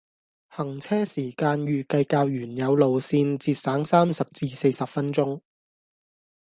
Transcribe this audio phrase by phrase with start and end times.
[0.49, 5.39] 行車時間預計較原有路線節省三十至四十分鐘。